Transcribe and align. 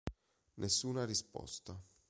Nessuna 0.55 1.05
risposta. 1.05 1.79